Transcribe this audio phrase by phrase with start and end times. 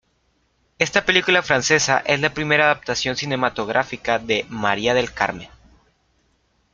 [0.79, 5.49] Esta película francesa es la primera adaptación cinematográfica de "María del Carmen".